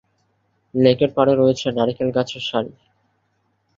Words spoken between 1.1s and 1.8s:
পাড়ে রয়েছে